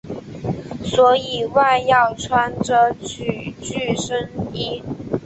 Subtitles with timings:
[0.83, 4.81] 所以外要穿着曲裾深衣。